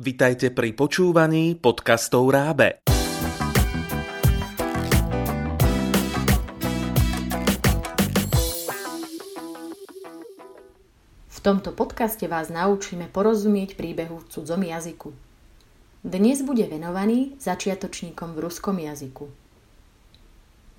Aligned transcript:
Vitajte 0.00 0.48
pri 0.48 0.72
počúvaní 0.72 1.60
podcastov 1.60 2.32
Rábe. 2.32 2.80
V 11.28 11.38
tomto 11.44 11.76
podcaste 11.76 12.24
vás 12.32 12.48
naučíme 12.48 13.12
porozumieť 13.12 13.76
príbehu 13.76 14.24
v 14.24 14.28
cudzom 14.32 14.64
jazyku. 14.64 15.12
Dnes 16.00 16.40
bude 16.48 16.64
venovaný 16.64 17.36
začiatočníkom 17.36 18.32
v 18.32 18.38
ruskom 18.40 18.80
jazyku. 18.80 19.28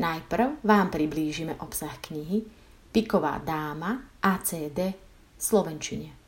Najprv 0.01 0.65
vám 0.65 0.89
priblížime 0.89 1.61
obsah 1.61 1.93
knihy 2.09 2.41
Piková 2.89 3.37
dáma 3.37 4.01
ACD 4.17 4.97
v 5.37 5.41
Slovenčine. 5.45 6.20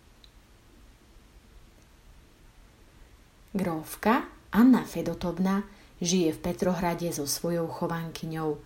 Grófka 3.53 4.25
Anna 4.49 4.81
Fedotovna 4.81 5.61
žije 6.01 6.33
v 6.33 6.41
Petrohrade 6.41 7.13
so 7.13 7.29
svojou 7.29 7.69
chovankyňou 7.69 8.57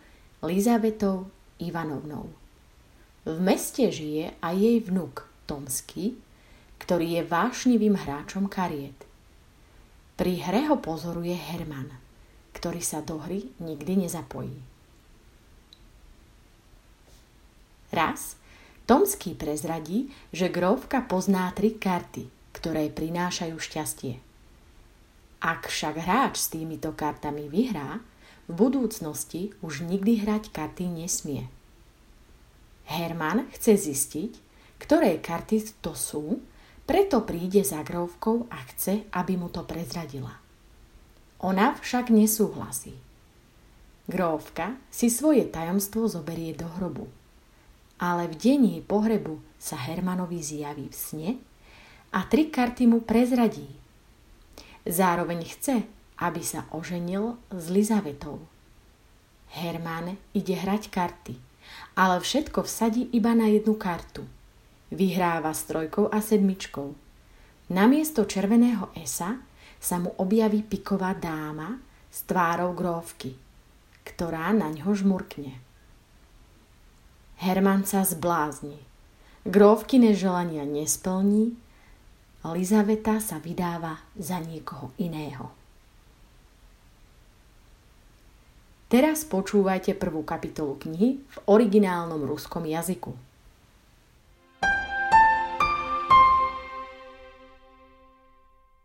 Lizavetou 0.48 1.28
Ivanovnou. 1.60 2.32
V 3.28 3.36
meste 3.44 3.92
žije 3.92 4.40
aj 4.40 4.56
jej 4.56 4.80
vnuk 4.80 5.28
Tomsky, 5.44 6.16
ktorý 6.80 7.20
je 7.20 7.22
vášnivým 7.28 8.00
hráčom 8.00 8.48
kariet. 8.48 8.96
Pri 10.16 10.40
hre 10.40 10.72
ho 10.72 10.80
pozoruje 10.80 11.36
Herman, 11.36 11.92
ktorý 12.56 12.80
sa 12.80 13.04
do 13.04 13.20
hry 13.20 13.44
nikdy 13.60 14.08
nezapojí. 14.08 14.56
Raz 17.92 18.40
Tomský 18.88 19.36
prezradí, 19.36 20.16
že 20.32 20.48
grófka 20.48 21.04
pozná 21.04 21.52
tri 21.52 21.76
karty, 21.76 22.56
ktoré 22.56 22.88
prinášajú 22.88 23.60
šťastie– 23.60 24.24
ak 25.38 25.70
však 25.70 26.02
hráč 26.02 26.42
s 26.42 26.48
týmito 26.50 26.94
kartami 26.98 27.46
vyhrá, 27.46 28.02
v 28.48 28.54
budúcnosti 28.56 29.54
už 29.60 29.86
nikdy 29.86 30.24
hrať 30.24 30.50
karty 30.50 30.88
nesmie. 30.88 31.52
Herman 32.88 33.52
chce 33.52 33.76
zistiť, 33.76 34.32
ktoré 34.80 35.20
karty 35.20 35.84
to 35.84 35.92
sú, 35.92 36.40
preto 36.88 37.28
príde 37.28 37.62
za 37.68 37.84
grovkou 37.84 38.48
a 38.48 38.58
chce, 38.72 39.04
aby 39.12 39.36
mu 39.36 39.52
to 39.52 39.68
prezradila. 39.68 40.40
Ona 41.44 41.76
však 41.76 42.08
nesúhlasí. 42.10 42.96
Grófka 44.08 44.80
si 44.88 45.12
svoje 45.12 45.44
tajomstvo 45.44 46.08
zoberie 46.08 46.56
do 46.56 46.66
hrobu. 46.80 47.12
Ale 48.00 48.32
v 48.32 48.40
deň 48.40 48.60
jej 48.72 48.82
pohrebu 48.88 49.44
sa 49.60 49.76
Hermanovi 49.76 50.40
zjaví 50.40 50.88
v 50.88 50.96
sne 50.96 51.30
a 52.16 52.24
tri 52.24 52.48
karty 52.48 52.88
mu 52.88 53.04
prezradí– 53.04 53.68
Zároveň 54.88 55.44
chce, 55.44 55.84
aby 56.24 56.40
sa 56.40 56.64
oženil 56.72 57.36
s 57.52 57.68
Lizavetou. 57.68 58.40
Herman 59.52 60.16
ide 60.32 60.56
hrať 60.56 60.88
karty, 60.88 61.36
ale 62.00 62.24
všetko 62.24 62.64
vsadí 62.64 63.12
iba 63.12 63.36
na 63.36 63.52
jednu 63.52 63.76
kartu. 63.76 64.24
Vyhráva 64.88 65.52
s 65.52 65.68
trojkou 65.68 66.08
a 66.08 66.24
sedmičkou. 66.24 66.96
Namiesto 67.68 68.24
červeného 68.24 68.96
esa 68.96 69.44
sa 69.76 70.00
mu 70.00 70.16
objaví 70.16 70.64
piková 70.64 71.12
dáma 71.12 71.84
s 72.08 72.24
tvárou 72.24 72.72
gróvky, 72.72 73.36
ktorá 74.08 74.56
na 74.56 74.72
ňo 74.72 74.96
žmurkne. 74.96 75.60
Herman 77.44 77.84
sa 77.84 78.08
zblázni. 78.08 78.80
Gróvkine 79.44 80.16
želania 80.16 80.64
nesplní 80.64 81.67
Elizaveta 82.47 83.23
sa 83.23 83.39
vydáva 83.39 84.03
za 84.19 84.43
niekoho 84.43 84.91
iného. 84.99 85.55
Teraz 88.91 89.25
počúvajte 89.25 89.97
prvú 89.97 90.21
kapitolu 90.21 90.77
knihy 90.77 91.23
v 91.23 91.37
originálnom 91.49 92.29
ruskom 92.29 92.69
jazyku. 92.69 93.15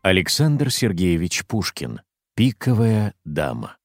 Александр 0.07 0.71
Сергеевич 0.71 1.43
Пушкин 1.43 1.99
«Пиковая 2.37 3.11
дама». 3.25 3.75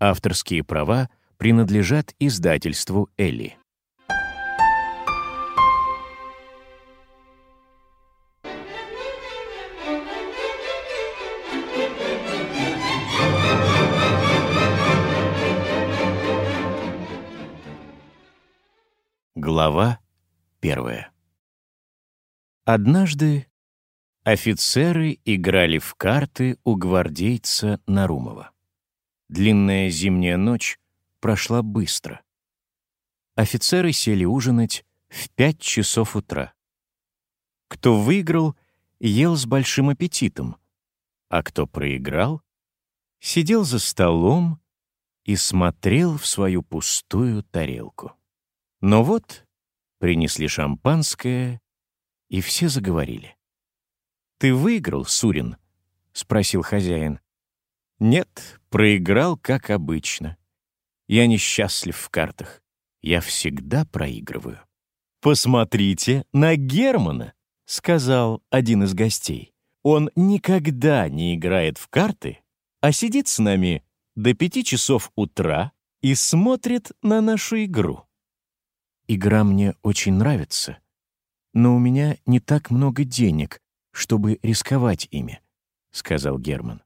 Авторские 0.00 0.64
права 0.64 1.06
принадлежат 1.38 2.10
издательству 2.18 3.08
«Элли». 3.16 3.54
Глава 19.69 19.99
первая. 20.61 21.11
Однажды 22.65 23.45
офицеры 24.23 25.19
играли 25.25 25.77
в 25.77 25.93
карты 25.93 26.57
у 26.63 26.75
гвардейца 26.75 27.79
Нарумова. 27.85 28.51
Длинная 29.27 29.91
зимняя 29.91 30.37
ночь 30.37 30.79
прошла 31.19 31.61
быстро. 31.61 32.23
Офицеры 33.35 33.91
сели 33.91 34.25
ужинать 34.25 34.87
в 35.07 35.29
пять 35.35 35.59
часов 35.59 36.15
утра. 36.15 36.55
Кто 37.67 37.95
выиграл, 37.95 38.55
ел 38.99 39.35
с 39.35 39.45
большим 39.45 39.89
аппетитом, 39.89 40.57
а 41.27 41.43
кто 41.43 41.67
проиграл, 41.67 42.41
сидел 43.19 43.63
за 43.65 43.77
столом 43.77 44.59
и 45.25 45.35
смотрел 45.35 46.17
в 46.17 46.25
свою 46.25 46.63
пустую 46.63 47.43
тарелку. 47.43 48.13
Но 48.81 49.03
вот 49.03 49.45
Принесли 49.99 50.47
шампанское, 50.47 51.61
и 52.29 52.41
все 52.41 52.69
заговорили. 52.69 53.35
«Ты 54.37 54.53
выиграл, 54.53 55.03
Сурин?»— 55.05 55.57
спросил 56.13 56.61
хозяин. 56.61 57.19
«Нет, 57.99 58.61
проиграл, 58.69 59.37
как 59.37 59.69
обычно. 59.69 60.37
Я 61.07 61.27
несчастлив 61.27 61.97
в 61.97 62.09
картах. 62.09 62.61
Я 63.01 63.19
всегда 63.19 63.83
проигрываю». 63.85 64.61
«Посмотрите 65.21 66.23
на 66.31 66.55
Германа»,— 66.55 67.33
сказал 67.65 68.41
один 68.49 68.83
из 68.83 68.93
гостей. 68.93 69.53
«Он 69.83 70.09
никогда 70.15 71.09
не 71.09 71.35
играет 71.35 71.77
в 71.77 71.89
карты, 71.89 72.39
а 72.79 72.93
сидит 72.93 73.27
с 73.27 73.39
нами 73.39 73.83
до 74.15 74.33
пяти 74.33 74.63
часов 74.63 75.11
утра 75.15 75.73
и 75.99 76.15
смотрит 76.15 76.93
на 77.01 77.19
нашу 77.19 77.65
игру». 77.65 78.08
Игра 79.11 79.43
мне 79.43 79.73
очень 79.81 80.13
нравится, 80.13 80.77
но 81.55 81.75
у 81.75 81.79
меня 81.79 82.17
не 82.27 82.39
так 82.39 82.69
много 82.69 83.03
денег, 83.03 83.59
чтобы 83.91 84.37
рисковать 84.43 85.07
ими»,— 85.09 85.41
сказал 85.91 86.37
Герман. 86.37 86.83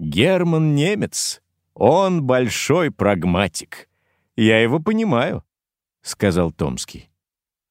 «Герман 0.00 0.74
немец. 0.74 1.40
Он 1.74 2.24
большой 2.24 2.90
прагматик. 2.90 3.88
Я 4.34 4.60
его 4.60 4.80
понимаю»,— 4.80 5.44
сказал 6.02 6.50
Томский. 6.50 7.08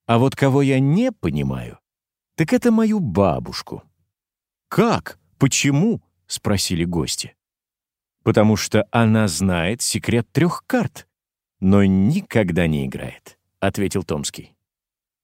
«А 0.06 0.18
вот 0.18 0.34
кого 0.34 0.62
я 0.62 0.80
не 0.80 1.12
понимаю, 1.12 1.78
так 2.36 2.54
это 2.54 2.72
мою 2.72 3.02
бабушку». 3.02 3.84
«Как? 4.70 5.20
Почему?»— 5.38 6.02
спросили 6.28 6.86
гости. 6.86 7.36
«Потому 8.24 8.56
что 8.56 8.88
она 8.92 9.28
знает 9.28 9.82
секрет 9.82 10.32
трех 10.32 10.64
карт, 10.68 11.06
но 11.60 11.84
никогда 11.84 12.66
не 12.68 12.86
играет» 12.86 13.38
ответил 13.68 14.04
Томский. 14.04 14.56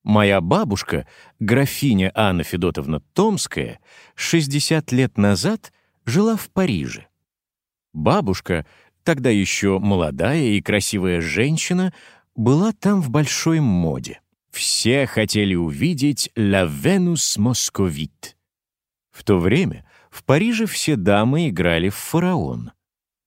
Моя 0.03 0.39
бабушка, 0.41 1.05
графиня 1.39 2.11
Анна 2.15 2.43
Федотовна 2.43 3.01
Томская, 3.13 3.79
60 4.15 4.91
лет 4.91 5.17
назад 5.17 5.73
жила 6.05 6.35
в 6.37 6.49
Париже. 6.49 7.07
Бабушка, 7.93 8.65
тогда 9.03 9.29
еще 9.29 9.79
молодая 9.79 10.41
и 10.41 10.61
красивая 10.61 11.21
женщина, 11.21 11.93
была 12.35 12.71
там 12.71 13.01
в 13.01 13.09
большой 13.09 13.59
моде. 13.59 14.21
Все 14.51 15.05
хотели 15.05 15.55
увидеть 15.55 16.31
«La 16.35 16.67
Venus 16.67 17.37
Moscovite». 17.37 18.35
В 19.11 19.23
то 19.23 19.37
время 19.37 19.85
в 20.09 20.23
Париже 20.23 20.65
все 20.65 20.95
дамы 20.95 21.49
играли 21.49 21.89
в 21.89 21.95
фараон. 21.95 22.71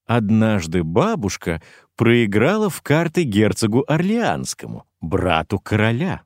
Однажды 0.06 0.82
бабушка 0.82 1.62
проиграла 1.96 2.69
в 2.69 2.82
карты 2.82 3.22
герцогу 3.22 3.84
Орлеанскому, 3.87 4.84
брату 5.00 5.58
короля. 5.58 6.22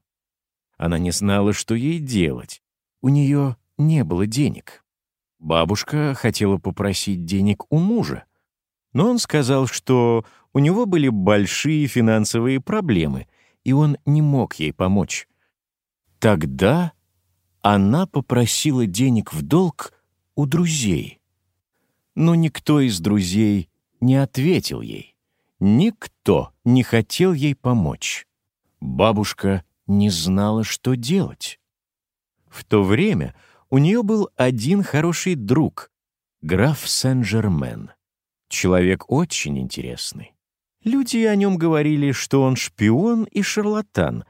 Она 0.78 0.98
не 0.98 1.10
знала, 1.10 1.52
что 1.52 1.74
ей 1.74 1.98
делать. 1.98 2.62
У 3.02 3.08
нее 3.08 3.56
не 3.78 4.04
было 4.04 4.26
денег. 4.26 4.84
Бабушка 5.38 6.14
хотела 6.14 6.56
попросить 6.56 7.24
денег 7.24 7.64
у 7.70 7.78
мужа, 7.78 8.24
но 8.92 9.10
он 9.10 9.18
сказал, 9.18 9.66
что 9.66 10.24
у 10.54 10.58
него 10.58 10.86
были 10.86 11.08
большие 11.08 11.86
финансовые 11.86 12.60
проблемы, 12.60 13.26
и 13.62 13.72
он 13.72 13.98
не 14.06 14.22
мог 14.22 14.54
ей 14.54 14.72
помочь. 14.72 15.28
Тогда 16.18 16.92
она 17.60 18.06
попросила 18.06 18.86
денег 18.86 19.34
в 19.34 19.42
долг 19.42 19.92
у 20.34 20.46
друзей. 20.46 21.20
Но 22.16 22.34
никто 22.34 22.80
из 22.80 22.98
друзей 22.98 23.70
не 24.00 24.16
ответил 24.16 24.80
ей. 24.80 25.14
Никто 25.60 26.52
не 26.64 26.82
хотел 26.82 27.32
ей 27.32 27.54
помочь. 27.54 28.26
Бабушка 28.80 29.64
не 29.86 30.10
знала, 30.10 30.64
что 30.64 30.96
делать. 30.96 31.60
В 32.48 32.64
то 32.64 32.82
время 32.82 33.34
у 33.70 33.78
нее 33.78 34.02
был 34.02 34.30
один 34.34 34.82
хороший 34.82 35.34
друг, 35.34 35.90
граф 36.40 36.88
Сен-Жермен. 36.88 37.90
Человек 38.48 39.10
очень 39.10 39.58
интересный. 39.58 40.32
Люди 40.84 41.18
о 41.18 41.34
нем 41.36 41.58
говорили, 41.58 42.12
что 42.12 42.42
он 42.42 42.56
шпион 42.56 43.24
и 43.24 43.42
шарлатан, 43.42 44.24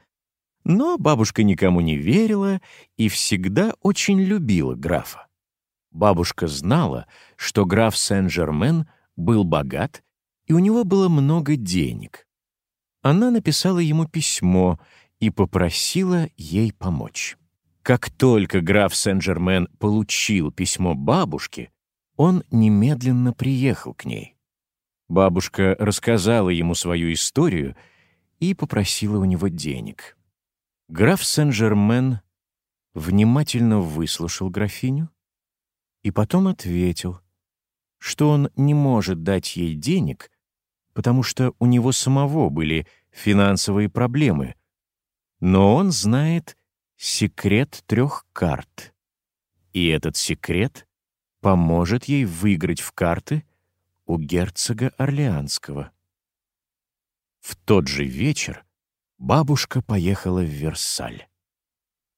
но 0.63 0.97
бабушка 0.97 1.43
никому 1.43 1.81
не 1.81 1.95
верила 1.95 2.59
и 2.97 3.07
всегда 3.09 3.73
очень 3.81 4.19
любила 4.19 4.75
графа. 4.75 5.26
Бабушка 5.97 6.45
знала, 6.45 7.07
что 7.37 7.65
граф 7.65 7.97
Сен-Жермен 7.97 8.87
был 9.15 9.43
богат, 9.43 10.03
и 10.45 10.53
у 10.53 10.59
него 10.59 10.83
было 10.83 11.09
много 11.09 11.55
денег. 11.55 12.27
Она 13.01 13.31
написала 13.31 13.79
ему 13.79 14.05
письмо 14.05 14.79
и 15.19 15.31
попросила 15.31 16.29
ей 16.37 16.71
помочь. 16.71 17.35
Как 17.81 18.11
только 18.11 18.61
граф 18.61 18.95
Сен-Жермен 18.95 19.69
получил 19.79 20.51
письмо 20.51 20.93
бабушки, 20.93 21.71
он 22.15 22.43
немедленно 22.51 23.33
приехал 23.33 23.95
к 23.95 24.05
ней. 24.05 24.37
Бабушка 25.07 25.75
рассказала 25.79 26.49
ему 26.49 26.75
свою 26.75 27.11
историю 27.11 27.75
и 28.37 28.53
попросила 28.53 29.17
у 29.17 29.25
него 29.25 29.47
денег. 29.47 30.15
Граф 30.89 31.23
Сен-Жермен 31.25 32.19
внимательно 32.93 33.79
выслушал 33.79 34.51
графиню 34.51 35.09
и 36.03 36.11
потом 36.11 36.47
ответил, 36.47 37.19
что 37.97 38.29
он 38.29 38.49
не 38.55 38.73
может 38.73 39.23
дать 39.23 39.55
ей 39.55 39.75
денег, 39.75 40.31
потому 40.93 41.23
что 41.23 41.53
у 41.59 41.65
него 41.65 41.91
самого 41.91 42.49
были 42.49 42.87
финансовые 43.11 43.89
проблемы, 43.89 44.55
но 45.39 45.75
он 45.75 45.91
знает 45.91 46.57
секрет 46.95 47.83
трех 47.85 48.25
карт. 48.33 48.93
И 49.73 49.87
этот 49.87 50.17
секрет 50.17 50.87
поможет 51.41 52.05
ей 52.05 52.25
выиграть 52.25 52.81
в 52.81 52.91
карты 52.91 53.43
у 54.05 54.17
герцога 54.17 54.89
Орлеанского. 54.97 55.91
В 57.39 57.55
тот 57.55 57.87
же 57.87 58.03
вечер 58.03 58.65
бабушка 59.17 59.81
поехала 59.81 60.41
в 60.41 60.49
Версаль. 60.49 61.27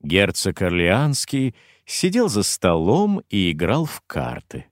Герцог 0.02 0.62
Орлеанский 0.62 1.56
сидел 1.90 2.30
за 2.30 2.44
столом 2.44 3.24
и 3.30 3.52
играл 3.52 3.86
в 3.86 4.02
карты. 4.06 4.68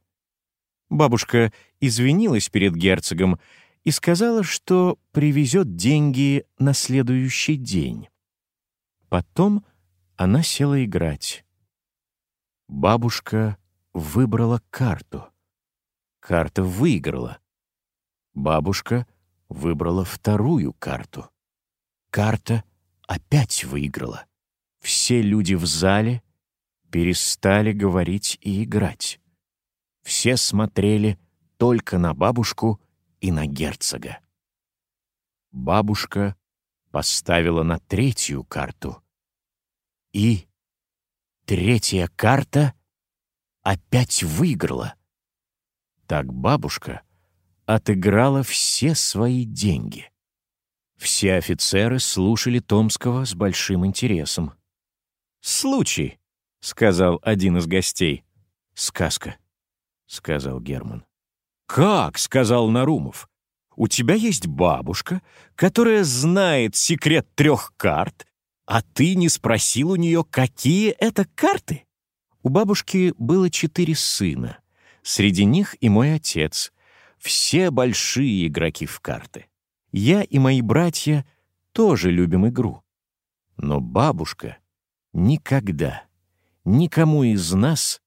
Бабушка 0.89 1.51
извинилась 1.79 2.47
перед 2.49 2.75
герцогом 2.75 3.39
и 3.83 3.91
сказала, 3.91 4.43
что 4.43 4.99
привезет 5.11 5.75
деньги 5.75 6.45
на 6.59 6.73
следующий 6.73 7.55
день. 7.55 8.07
Потом 9.09 9.65
она 10.15 10.43
села 10.43 10.83
играть. 10.85 11.43
Бабушка 12.67 13.57
выбрала 13.93 14.61
карту. 14.69 15.25
Карта 16.19 16.61
выиграла. 16.61 17.39
Бабушка 18.35 19.07
выбрала 19.49 20.05
вторую 20.05 20.73
карту. 20.73 21.29
Карта 22.11 22.63
опять 23.07 23.63
выиграла. 23.63 24.25
Все 24.79 25.21
люди 25.21 25.55
в 25.55 25.65
зале 25.65 26.21
перестали 26.91 27.71
говорить 27.71 28.37
и 28.41 28.63
играть. 28.63 29.19
Все 30.03 30.37
смотрели 30.37 31.19
только 31.57 31.97
на 31.97 32.13
бабушку 32.13 32.81
и 33.19 33.31
на 33.31 33.45
герцога. 33.45 34.19
Бабушка 35.51 36.35
поставила 36.91 37.63
на 37.63 37.79
третью 37.79 38.43
карту. 38.43 39.01
И 40.13 40.47
третья 41.45 42.09
карта 42.15 42.73
опять 43.63 44.23
выиграла. 44.23 44.95
Так 46.05 46.33
бабушка 46.33 47.03
отыграла 47.65 48.43
все 48.43 48.95
свои 48.95 49.43
деньги. 49.43 50.09
Все 50.95 51.35
офицеры 51.35 51.99
слушали 51.99 52.59
Томского 52.59 53.25
с 53.25 53.35
большим 53.35 53.85
интересом. 53.85 54.53
«Случай»,— 55.41 56.19
сказал 56.59 57.19
один 57.23 57.57
из 57.57 57.67
гостей. 57.67 58.23
«Сказка»,— 58.73 59.37
сказал 60.05 60.59
Герман. 60.59 61.05
«Как?»— 61.65 62.17
сказал 62.19 62.69
Нарумов. 62.69 63.29
«У 63.75 63.87
тебя 63.87 64.15
есть 64.15 64.47
бабушка, 64.47 65.21
которая 65.55 66.03
знает 66.03 66.75
секрет 66.75 67.27
трех 67.35 67.73
карт, 67.77 68.25
а 68.65 68.81
ты 68.81 69.15
не 69.15 69.29
спросил 69.29 69.91
у 69.91 69.95
нее, 69.95 70.23
какие 70.23 70.91
это 70.91 71.25
карты?» 71.35 71.85
У 72.43 72.49
бабушки 72.49 73.13
было 73.17 73.49
четыре 73.49 73.95
сына. 73.95 74.59
Среди 75.01 75.43
них 75.43 75.75
и 75.81 75.89
мой 75.89 76.13
отец. 76.13 76.71
Все 77.17 77.71
большие 77.71 78.47
игроки 78.47 78.85
в 78.85 78.99
карты. 78.99 79.47
Я 79.91 80.21
и 80.21 80.39
мои 80.39 80.61
братья 80.61 81.25
тоже 81.71 82.11
любим 82.11 82.47
игру. 82.47 82.83
Но 83.57 83.79
бабушка 83.79 84.57
никогда, 85.13 86.06
никому 86.67 87.23
из 87.23 87.51
нас 87.53 88.01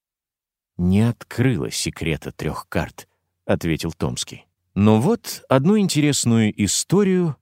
не 0.76 1.00
открыла 1.02 1.70
секрета 1.70 2.32
трех 2.32 2.68
карт.— 2.68 3.08
ответил 3.46 3.92
Томский. 3.92 4.46
«Но 4.74 5.00
вот 5.00 5.42
одну 5.48 5.78
интересную 5.78 6.52
историю 6.64 7.36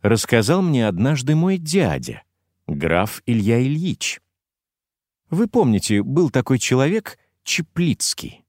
рассказал 0.00 0.62
мне 0.62 0.86
однажды 0.86 1.34
мой 1.34 1.58
дядя, 1.58 2.22
граф 2.66 3.22
Илья 3.26 3.60
Ильич. 3.60 4.20
Вы 5.30 5.48
помните, 5.48 6.02
был 6.02 6.30
такой 6.30 6.58
человек 6.58 7.18
Чеплицкий. 7.42 8.44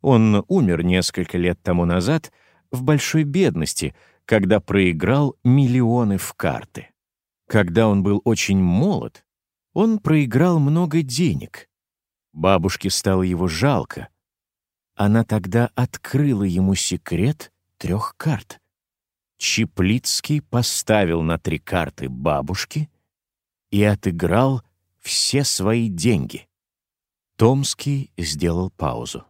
Он 0.00 0.44
умер 0.48 0.82
несколько 0.82 1.36
лет 1.36 1.60
тому 1.62 1.84
назад 1.84 2.32
в 2.70 2.82
большой 2.82 3.24
бедности, 3.24 3.94
когда 4.24 4.60
проиграл 4.60 5.36
миллионы 5.44 6.16
в 6.16 6.32
карты. 6.34 6.88
Когда 7.46 7.88
он 7.88 8.02
был 8.02 8.22
очень 8.24 8.58
молод, 8.58 9.23
он 9.74 9.98
проиграл 9.98 10.58
много 10.58 11.02
денег. 11.02 11.68
Бабушке 12.32 12.88
стало 12.88 13.22
его 13.22 13.48
жалко, 13.48 14.08
она 14.94 15.24
тогда 15.24 15.70
открыла 15.74 16.44
ему 16.44 16.74
секрет 16.74 17.52
трех 17.78 18.14
карт. 18.16 18.60
Чеплицкий 19.36 20.40
поставил 20.40 21.22
на 21.22 21.38
три 21.38 21.58
карты 21.58 22.08
бабушки 22.08 22.88
и 23.70 23.82
отыграл 23.82 24.62
все 25.00 25.42
свои 25.42 25.88
деньги. 25.88 26.48
Томский 27.36 28.12
сделал 28.16 28.70
паузу. 28.70 29.24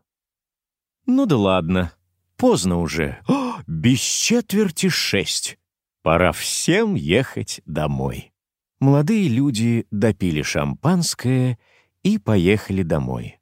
«Ну 1.06 1.24
да 1.24 1.38
ладно, 1.38 1.92
поздно 2.36 2.80
уже. 2.80 3.22
О, 3.26 3.62
без 3.66 4.00
четверти 4.00 4.90
шесть. 4.90 5.58
Пора 6.02 6.32
всем 6.32 6.94
ехать 6.94 7.62
домой». 7.64 8.33
Молодые 8.80 9.28
люди 9.28 9.86
допили 9.90 10.42
шампанское 10.42 11.58
и 12.02 12.18
поехали 12.18 12.82
домой. 12.82 13.40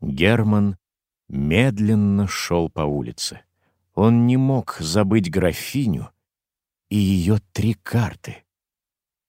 Герман 0.00 0.76
медленно 1.28 2.26
шел 2.26 2.68
по 2.68 2.82
улице. 2.82 3.40
Он 3.94 4.26
не 4.26 4.36
мог 4.36 4.76
забыть 4.78 5.30
графиню 5.30 6.10
и 6.88 6.96
ее 6.96 7.40
три 7.52 7.74
карты. 7.74 8.44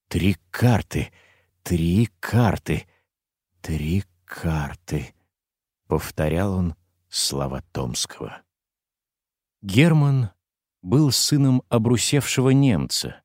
Три 0.09 0.37
карты, 0.51 1.11
три 1.63 2.09
карты, 2.19 2.85
три 3.61 4.03
карты,— 4.25 5.13
повторял 5.87 6.53
он 6.53 6.75
слова 7.09 7.63
Томского. 7.71 8.43
Герман 9.61 10.29
был 10.81 11.11
сыном 11.11 11.63
обрусевшего 11.69 12.49
немца. 12.49 13.22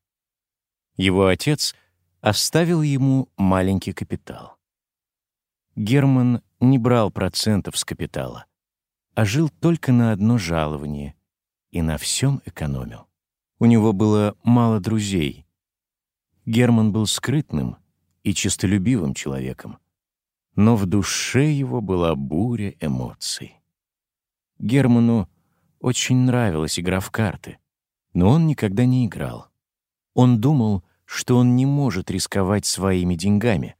Его 0.99 1.25
отец 1.25 1.73
оставил 2.21 2.83
ему 2.83 3.29
маленький 3.37 3.93
капитал. 3.93 4.57
Герман 5.75 6.43
не 6.59 6.77
брал 6.77 7.09
процентов 7.09 7.75
с 7.75 7.83
капитала 7.83 8.45
а 9.19 9.25
жил 9.25 9.49
только 9.49 9.91
на 9.91 10.13
одно 10.13 10.37
жалование 10.37 11.13
и 11.71 11.81
на 11.81 11.97
всем 11.97 12.41
экономил. 12.45 13.07
У 13.59 13.65
него 13.65 13.91
было 13.91 14.37
мало 14.43 14.79
друзей. 14.79 15.45
Герман 16.45 16.93
был 16.93 17.05
скрытным 17.05 17.75
и 18.23 18.33
честолюбивым 18.33 19.13
человеком, 19.13 19.77
но 20.55 20.77
в 20.77 20.85
душе 20.85 21.51
его 21.51 21.81
была 21.81 22.15
буря 22.15 22.73
эмоций. 22.79 23.61
Герману 24.57 25.27
очень 25.81 26.15
нравилась 26.19 26.79
игра 26.79 27.01
в 27.01 27.11
карты, 27.11 27.57
но 28.13 28.29
он 28.29 28.47
никогда 28.47 28.85
не 28.85 29.05
играл. 29.05 29.47
Он 30.13 30.39
думал, 30.39 30.85
что 31.09 31.37
он 31.37 31.55
не 31.55 31.65
может 31.65 32.11
рисковать 32.11 32.67
своими 32.67 33.15
деньгами, 33.15 33.75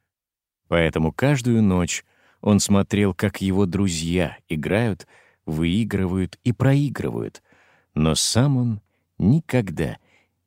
поэтому 0.68 1.14
каждую 1.14 1.62
ночь 1.62 2.04
Он 2.42 2.60
смотрел, 2.60 3.14
как 3.14 3.40
его 3.40 3.68
друзья 3.68 4.38
играют, 4.48 5.06
выигрывают 5.46 6.40
и 6.44 6.54
проигрывают, 6.54 7.44
но 7.94 8.16
сам 8.16 8.58
он 8.58 8.82
никогда 9.20 9.98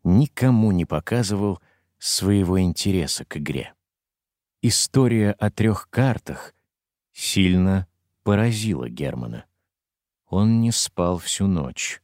никому 0.03 0.73
не 0.73 0.85
показывал 0.85 1.61
своего 1.99 2.61
интереса 2.61 3.25
к 3.27 3.37
игре. 3.37 3.75
История 4.61 5.33
о 5.33 5.51
трех 5.51 5.89
картах 5.89 6.53
сильно 7.13 7.87
поразила 8.25 8.89
Германа. 8.89 9.45
Он 10.27 10.61
не 10.61 10.73
спал 10.73 11.19
всю 11.19 11.47
ночь. 11.47 12.03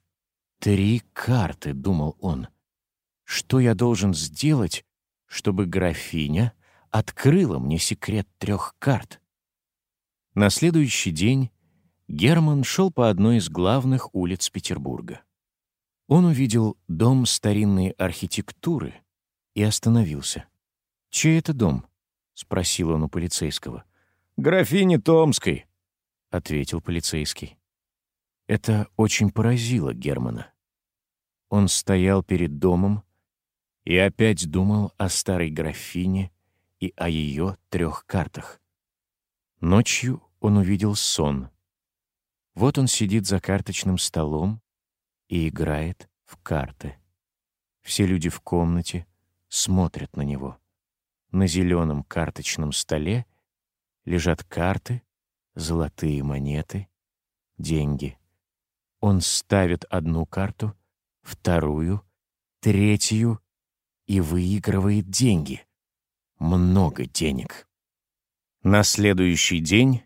«Три 0.61 1.03
карты»,— 1.15 1.73
думал 1.75 2.17
он. 2.21 2.47
«Что 3.29 3.61
я 3.61 3.75
должен 3.75 4.15
сделать, 4.15 4.87
чтобы 5.27 5.67
графиня 5.67 6.55
открыла 6.91 7.59
мне 7.59 7.79
секрет 7.79 8.27
трех 8.39 8.75
карт?» 8.79 9.21
На 10.33 10.49
следующий 10.49 11.11
день 11.11 11.51
Герман 12.09 12.65
шел 12.65 12.91
по 12.91 13.11
одной 13.11 13.37
из 13.37 13.51
главных 13.51 14.15
улиц 14.15 14.49
Петербурга. 14.49 15.21
Он 16.07 16.25
увидел 16.25 16.79
дом 16.89 17.27
старинной 17.27 17.91
архитектуры 17.91 18.95
и 19.53 19.63
остановился. 19.63 20.47
«Чей 21.11 21.39
это 21.39 21.53
дом?»— 21.53 21.87
спросил 22.33 22.93
он 22.93 23.03
у 23.03 23.09
полицейского. 23.11 23.85
«Графини 24.39 24.97
Томской»,— 24.97 25.67
ответил 26.31 26.81
полицейский. 26.81 27.59
Это 28.47 28.89
очень 28.97 29.31
поразило 29.31 29.93
Германа. 29.93 30.51
Он 31.51 31.69
стоял 31.69 32.23
перед 32.23 32.59
домом 32.59 33.05
и 33.89 33.97
опять 33.97 34.51
думал 34.51 34.93
о 34.99 35.09
старой 35.09 35.49
графине 35.49 36.31
и 36.79 36.93
о 36.97 37.09
ее 37.09 37.57
трех 37.71 38.05
картах. 38.05 38.61
Ночью 39.61 40.23
он 40.41 40.59
увидел 40.59 40.95
сон. 40.95 41.49
Вот 42.53 42.77
он 42.77 42.87
сидит 42.87 43.27
за 43.27 43.41
карточным 43.41 43.97
столом 43.97 44.61
и 45.29 45.49
играет 45.49 46.11
в 46.27 46.37
карты. 46.37 46.99
Все 47.81 48.05
люди 48.05 48.29
в 48.29 48.43
комнате 48.43 49.07
смотрят 49.49 50.15
на 50.19 50.23
него. 50.23 50.59
На 51.31 51.47
зеленом 51.47 52.05
карточном 52.05 52.73
столе 52.73 53.25
лежат 54.05 54.45
карты, 54.45 55.03
золотые 55.55 56.23
монеты, 56.23 56.91
деньги. 57.57 58.19
Он 59.01 59.23
ставит 59.23 59.85
одну 59.85 60.27
карту, 60.27 60.77
вторую, 61.23 62.05
третью 62.61 63.41
и 64.09 64.21
выигрывает 64.21 65.09
деньги. 65.09 65.65
Много 66.39 67.07
денег. 67.07 67.69
На 68.63 68.83
следующий 68.83 69.61
день 69.61 70.03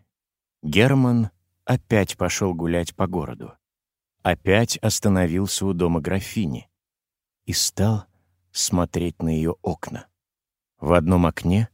Герман 0.61 1.31
опять 1.65 2.17
пошел 2.17 2.53
гулять 2.53 2.95
по 2.95 3.07
городу. 3.07 3.53
Опять 4.21 4.77
остановился 4.77 5.65
у 5.65 5.73
дома 5.73 6.01
графини 6.01 6.69
и 7.45 7.53
стал 7.53 8.05
смотреть 8.51 9.21
на 9.21 9.29
ее 9.29 9.55
окна. 9.61 10.07
В 10.79 10.93
одном 10.93 11.25
окне 11.25 11.69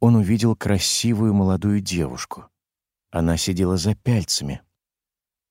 он 0.00 0.14
увидел 0.14 0.56
красивую 0.56 1.34
молодую 1.34 1.80
девушку. 1.80 2.48
Она 3.10 3.36
сидела 3.36 3.76
за 3.76 3.94
пяльцами. 3.94 4.62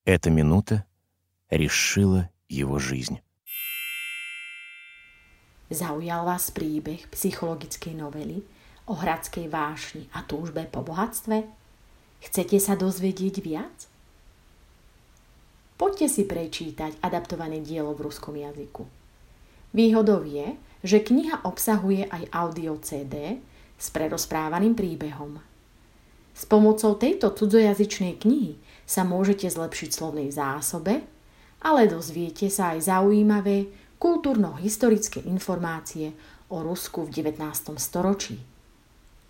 Эта 0.06 0.30
минута 0.30 0.86
решила 1.50 2.30
его 2.48 2.80
жизнь. 2.80 3.20
Zaujal 5.74 6.22
vás 6.22 6.53
príbeh 6.53 7.10
psychologickej 7.10 7.98
novely 7.98 8.46
o 8.86 8.94
hradskej 8.94 9.50
vášni 9.50 10.06
a 10.13 10.22
túžbe 10.22 10.70
po 10.70 10.86
bohatstve? 10.86 11.50
Chcete 12.22 12.62
sa 12.62 12.77
dozvedieť 12.77 13.42
viac? 13.42 13.89
Poďte 15.74 16.13
si 16.13 16.30
prečítať 16.30 17.01
adaptované 17.01 17.58
dielo 17.65 17.98
v 17.98 18.06
ruskom 18.06 18.38
jazyku. 18.38 18.86
Výhodou 19.74 20.22
je, 20.22 20.53
že 20.86 21.01
kniha 21.01 21.42
obsahuje 21.42 22.06
aj 22.06 22.30
audio 22.30 22.77
CD 22.77 23.42
s 23.74 23.89
prerozprávaným 23.89 24.77
príbehom. 24.77 25.42
S 26.38 26.46
pomocou 26.46 26.94
tejto 27.01 27.34
cudzojazyčnej 27.34 28.22
knihy 28.22 28.62
sa 28.86 29.01
môžete 29.01 29.50
zlepšiť 29.50 29.89
slovnej 29.89 30.30
zásobe 30.30 31.01
ale 31.63 31.88
dozviete 31.88 32.51
sa 32.51 32.75
aj 32.75 32.92
zaujímavé 32.92 33.72
kultúrno-historické 34.03 35.24
informácie 35.24 36.12
o 36.51 36.60
Rusku 36.60 37.07
v 37.07 37.24
19. 37.24 37.39
storočí. 37.79 38.36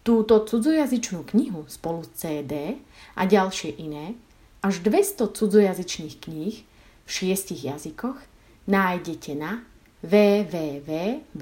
Túto 0.01 0.42
cudzojazyčnú 0.42 1.30
knihu 1.30 1.70
spolu 1.70 2.01
s 2.01 2.10
CD 2.18 2.82
a 3.13 3.22
ďalšie 3.30 3.77
iné, 3.77 4.18
až 4.65 4.82
200 4.82 5.30
cudzojazyčných 5.30 6.15
kníh 6.18 6.65
v 7.06 7.10
šiestich 7.10 7.70
jazykoch 7.70 8.18
nájdete 8.65 9.38
na 9.38 9.62
www.rab.sk. 10.01 11.42